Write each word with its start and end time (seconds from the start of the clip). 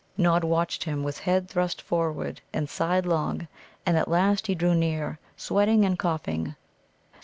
Nod 0.17 0.43
watched 0.43 0.85
him, 0.85 1.03
with 1.03 1.19
head 1.19 1.47
thrust 1.47 1.79
forward 1.79 2.41
and 2.51 2.67
side 2.67 3.05
long, 3.05 3.47
and 3.85 3.99
at 3.99 4.07
last 4.07 4.47
he 4.47 4.55
drew 4.55 4.73
near, 4.73 5.19
sweating 5.37 5.85
and 5.85 5.99
coughing. 5.99 6.55